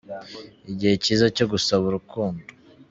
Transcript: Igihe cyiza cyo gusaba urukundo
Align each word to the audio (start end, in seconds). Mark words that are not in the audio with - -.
Igihe 0.71 0.93
cyiza 1.03 1.25
cyo 1.35 1.45
gusaba 1.51 1.83
urukundo 1.89 2.41